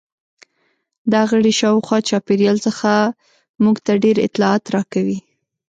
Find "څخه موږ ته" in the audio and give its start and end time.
2.67-3.93